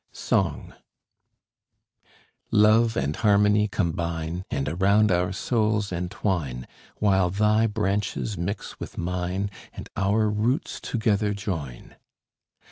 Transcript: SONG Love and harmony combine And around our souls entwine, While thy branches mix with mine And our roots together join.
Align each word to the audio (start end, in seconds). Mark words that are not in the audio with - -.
SONG 0.13 0.73
Love 2.49 2.97
and 2.97 3.15
harmony 3.17 3.67
combine 3.67 4.43
And 4.49 4.67
around 4.67 5.11
our 5.11 5.31
souls 5.31 5.91
entwine, 5.91 6.65
While 6.95 7.29
thy 7.29 7.67
branches 7.67 8.35
mix 8.35 8.79
with 8.79 8.97
mine 8.97 9.51
And 9.71 9.89
our 9.95 10.27
roots 10.27 10.79
together 10.81 11.35
join. 11.35 11.97